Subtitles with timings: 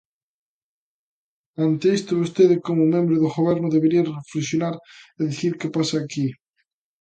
[1.65, 4.75] Ante isto, vostede, como membro do Goberno, debería reflexionar
[5.19, 6.27] e dicir, ¿que pasa aquí?